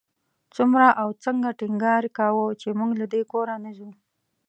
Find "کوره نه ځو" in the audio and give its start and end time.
3.31-3.89